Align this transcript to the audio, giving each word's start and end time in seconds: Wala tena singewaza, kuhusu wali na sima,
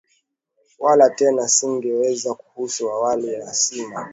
Wala 0.79 1.09
tena 1.09 1.47
singewaza, 1.47 2.33
kuhusu 2.33 2.85
wali 2.85 3.37
na 3.37 3.53
sima, 3.53 4.09